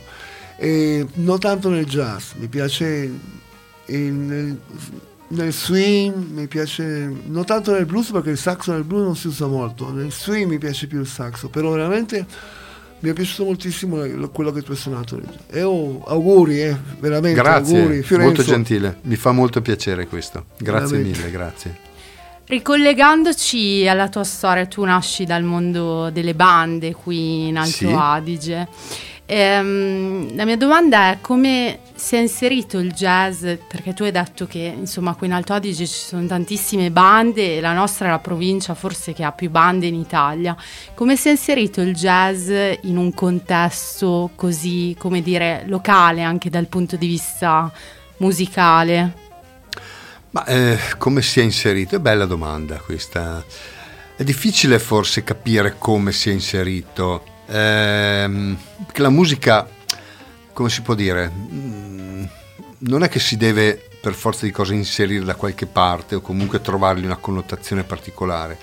E 0.58 1.06
non 1.16 1.40
tanto 1.40 1.70
nel 1.70 1.86
jazz, 1.86 2.34
mi 2.38 2.48
piace 2.48 3.42
in- 3.88 4.28
nel, 4.28 4.60
nel 5.30 5.54
swing, 5.54 6.14
mi 6.32 6.48
piace 6.48 7.12
non 7.28 7.44
tanto 7.46 7.72
nel 7.72 7.86
blues 7.86 8.12
perché 8.12 8.30
il 8.32 8.38
saxo 8.38 8.72
nel 8.72 8.84
blues 8.84 9.04
non 9.04 9.16
si 9.16 9.28
usa 9.28 9.48
molto, 9.48 9.92
nel 9.92 10.12
swing 10.12 10.50
mi 10.50 10.58
piace 10.58 10.88
più 10.88 11.00
il 11.00 11.08
saxo, 11.08 11.50
però 11.50 11.72
veramente 11.72 12.26
mi 13.00 13.10
è 13.10 13.14
piaciuto 13.14 13.44
moltissimo 13.46 14.06
lo- 14.06 14.30
quello 14.30 14.52
che 14.52 14.62
tu 14.62 14.72
hai 14.72 14.78
suonato. 14.78 15.20
E 15.50 15.62
oh, 15.64 16.04
auguri, 16.06 16.62
eh, 16.62 16.78
veramente, 17.00 17.42
Grazie, 17.42 17.78
auguri. 17.80 18.02
Fiorenzo. 18.04 18.34
molto 18.34 18.44
gentile, 18.44 18.98
mi 19.04 19.16
fa 19.16 19.32
molto 19.32 19.62
piacere 19.62 20.08
questo. 20.08 20.46
Grazie 20.58 20.98
Veramente. 20.98 21.18
mille, 21.20 21.32
grazie. 21.32 21.78
Ricollegandoci 22.46 23.88
alla 23.88 24.10
tua 24.10 24.24
storia, 24.24 24.66
tu 24.68 24.84
nasci 24.84 25.26
dal 25.26 25.44
mondo 25.44 26.10
delle 26.12 26.34
bande 26.36 26.94
qui 26.94 27.48
in 27.48 27.58
Alto 27.58 27.72
Sì. 27.72 27.86
Adige. 27.92 28.68
Ehm, 29.26 30.36
la 30.36 30.44
mia 30.44 30.58
domanda 30.58 31.12
è 31.12 31.18
come 31.22 31.80
si 31.96 32.16
è 32.16 32.20
inserito 32.20 32.80
il 32.80 32.92
jazz, 32.92 33.46
perché 33.68 33.94
tu 33.94 34.04
hai 34.04 34.12
detto 34.12 34.46
che 34.46 34.74
insomma 34.76 35.16
qui 35.16 35.28
in 35.28 35.34
Alto 35.34 35.54
Adige 35.54 35.88
ci 35.88 35.94
sono 35.94 36.26
tantissime 36.28 36.92
bande 36.92 37.58
e 37.58 37.62
la 37.62 37.74
nostra 37.74 38.08
è 38.08 38.10
la 38.10 38.20
provincia 38.20 38.74
forse 38.74 39.14
che 39.14 39.24
ha 39.24 39.32
più 39.32 39.50
bande 39.50 39.86
in 39.86 39.96
Italia. 39.96 40.56
Come 40.94 41.16
si 41.16 41.30
è 41.30 41.32
inserito 41.32 41.80
il 41.82 41.94
jazz 41.94 42.50
in 42.82 42.98
un 42.98 43.14
contesto 43.14 44.32
così, 44.36 44.96
come 44.98 45.22
dire, 45.22 45.64
locale 45.68 46.22
anche 46.22 46.50
dal 46.50 46.68
punto 46.68 46.98
di 46.98 47.08
vista 47.08 47.72
musicale? 48.18 49.22
Ma 50.32 50.46
eh, 50.46 50.78
come 50.98 51.22
si 51.22 51.40
è 51.40 51.44
inserito? 51.44 51.96
È 51.96 52.00
bella 52.00 52.26
domanda 52.26 52.78
questa. 52.78 53.44
È 54.16 54.24
difficile 54.24 54.80
forse 54.80 55.24
capire 55.24 55.76
come 55.78 56.12
si 56.12 56.30
è 56.30 56.34
inserito, 56.34 57.24
ehm, 57.54 58.58
perché 58.86 59.02
la 59.02 59.10
musica, 59.10 59.68
come 60.54 60.70
si 60.70 60.82
può 60.82 60.96
dire, 60.96 61.30
mm, 61.30 62.24
non 62.80 63.04
è 63.04 63.10
che 63.10 63.20
si 63.20 63.38
deve 63.38 63.90
per 64.02 64.14
forza 64.14 64.46
di 64.46 64.52
cose 64.52 64.74
inserire 64.74 65.24
da 65.24 65.36
qualche 65.36 65.66
parte 65.66 66.16
o 66.16 66.22
comunque 66.22 66.62
trovargli 66.62 67.06
una 67.06 67.16
connotazione 67.16 67.84
particolare. 67.84 68.58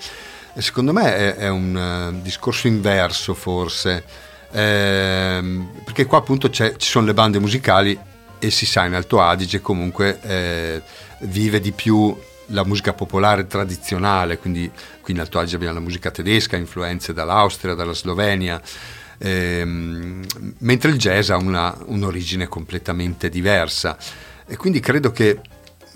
E 0.53 0.61
secondo 0.61 0.91
me 0.91 1.15
è, 1.15 1.35
è 1.35 1.49
un 1.49 1.75
eh, 1.77 2.21
discorso 2.21 2.67
inverso 2.67 3.33
forse, 3.33 4.03
ehm, 4.51 5.81
perché 5.85 6.05
qua 6.05 6.19
appunto 6.19 6.49
ci 6.49 6.73
sono 6.77 7.05
le 7.05 7.13
bande 7.13 7.39
musicali 7.39 7.97
e 8.37 8.51
si 8.51 8.65
sa 8.65 8.85
in 8.85 8.93
Alto 8.93 9.21
Adige 9.21 9.61
comunque 9.61 10.19
eh, 10.21 10.81
vive 11.19 11.59
di 11.59 11.71
più 11.71 12.15
la 12.51 12.63
musica 12.63 12.93
popolare 12.93 13.47
tradizionale, 13.47 14.37
quindi 14.37 14.69
qui 15.01 15.13
in 15.13 15.19
Alto 15.19 15.39
Adige 15.39 15.55
abbiamo 15.55 15.73
la 15.75 15.79
musica 15.79 16.11
tedesca, 16.11 16.55
influenze 16.55 17.13
dall'Austria, 17.13 17.73
dalla 17.73 17.93
Slovenia, 17.93 18.61
ehm, 19.17 20.23
mentre 20.59 20.91
il 20.91 20.97
jazz 20.97 21.29
ha 21.29 21.37
una- 21.37 21.75
un'origine 21.85 22.47
completamente 22.47 23.29
diversa. 23.29 23.97
E 24.47 24.57
quindi 24.57 24.79
credo 24.79 25.11
che 25.11 25.39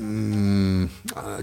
mm, 0.02 0.86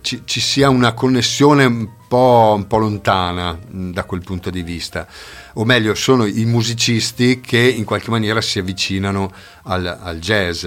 ci, 0.00 0.22
ci 0.24 0.40
sia 0.40 0.68
una 0.68 0.92
connessione 0.92 1.64
un 1.64 1.88
po', 2.08 2.54
un 2.56 2.66
po' 2.66 2.78
lontana 2.78 3.56
mm, 3.56 3.92
da 3.92 4.04
quel 4.04 4.22
punto 4.22 4.50
di 4.50 4.62
vista, 4.62 5.06
o 5.54 5.64
meglio 5.64 5.94
sono 5.94 6.24
i 6.26 6.44
musicisti 6.44 7.40
che 7.40 7.58
in 7.58 7.84
qualche 7.84 8.10
maniera 8.10 8.40
si 8.40 8.58
avvicinano 8.58 9.32
al, 9.64 9.86
al 9.86 10.18
jazz. 10.18 10.66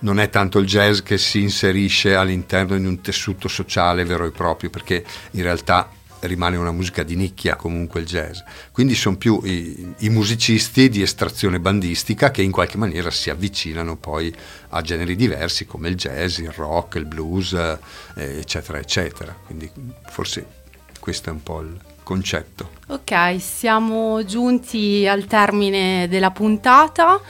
Non 0.00 0.20
è 0.20 0.30
tanto 0.30 0.60
il 0.60 0.66
jazz 0.66 1.00
che 1.00 1.18
si 1.18 1.40
inserisce 1.40 2.14
all'interno 2.14 2.78
di 2.78 2.86
un 2.86 3.00
tessuto 3.00 3.48
sociale 3.48 4.04
vero 4.04 4.26
e 4.26 4.30
proprio, 4.30 4.70
perché 4.70 5.04
in 5.32 5.42
realtà 5.42 5.90
rimane 6.20 6.56
una 6.56 6.72
musica 6.72 7.02
di 7.02 7.16
nicchia 7.16 7.56
comunque 7.56 8.00
il 8.00 8.06
jazz. 8.06 8.38
Quindi 8.72 8.94
sono 8.94 9.16
più 9.16 9.40
i, 9.44 9.94
i, 9.98 10.08
musicisti 10.08 10.88
di 10.88 11.02
estrazione 11.02 11.60
bandistica 11.60 12.30
che 12.30 12.42
in 12.42 12.50
qualche 12.50 12.76
maniera 12.76 13.10
si 13.10 13.30
avvicinano 13.30 13.96
poi 13.96 14.34
a 14.70 14.80
generi 14.82 15.16
diversi 15.16 15.66
come 15.66 15.88
il 15.88 15.96
jazz, 15.96 16.38
il 16.38 16.50
rock, 16.50 16.96
il 16.96 17.06
blues, 17.06 17.52
eh, 17.52 17.78
eccetera, 18.38 18.78
eccetera. 18.78 19.36
Quindi 19.46 19.70
forse 20.08 20.46
questo 20.98 21.30
è 21.30 21.32
un 21.32 21.42
po' 21.42 21.60
il 21.60 21.76
concetto. 22.02 22.70
Ok, 22.88 23.36
siamo 23.38 24.24
giunti 24.24 25.06
al 25.06 25.26
termine 25.26 26.08
della 26.08 26.30
puntata. 26.30 27.20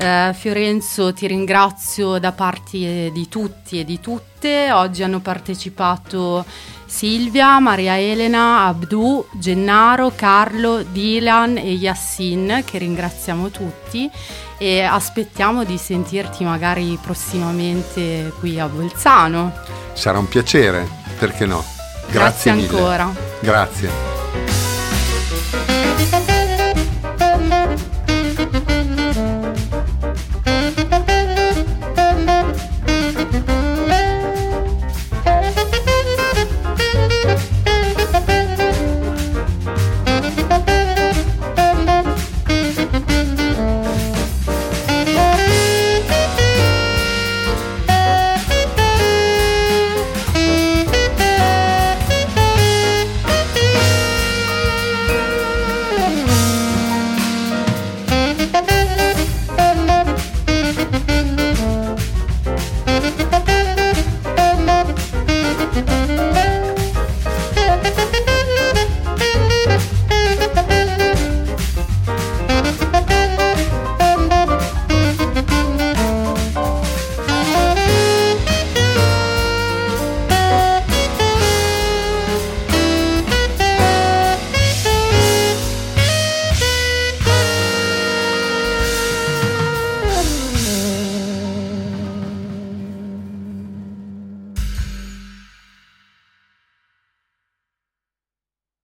Eh, 0.00 0.32
Fiorenzo 0.32 1.12
ti 1.12 1.26
ringrazio 1.26 2.18
da 2.18 2.30
parte 2.32 3.10
di 3.10 3.26
tutti 3.28 3.80
e 3.80 3.84
di 3.84 3.98
tutte. 4.00 4.70
Oggi 4.70 5.02
hanno 5.02 5.20
partecipato 5.20 6.44
Silvia, 6.88 7.60
Maria 7.60 7.98
Elena, 8.00 8.64
Abdu, 8.64 9.26
Gennaro, 9.32 10.10
Carlo, 10.16 10.82
Dylan 10.82 11.58
e 11.58 11.72
Yassin 11.72 12.62
che 12.64 12.78
ringraziamo 12.78 13.50
tutti 13.50 14.10
e 14.56 14.80
aspettiamo 14.80 15.64
di 15.64 15.76
sentirti 15.76 16.44
magari 16.44 16.98
prossimamente 17.00 18.32
qui 18.40 18.58
a 18.58 18.66
Bolzano. 18.66 19.52
Sarà 19.92 20.18
un 20.18 20.28
piacere, 20.28 20.88
perché 21.18 21.44
no? 21.44 21.62
Grazie, 22.10 22.52
Grazie 22.52 22.76
ancora. 22.76 23.14
Grazie. 23.40 24.17